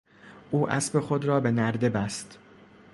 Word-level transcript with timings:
او 0.51 0.69
اسب 0.71 0.99
خود 0.99 1.25
را 1.25 1.39
به 1.39 1.51
نرده 1.51 1.89
بست. 1.89 2.39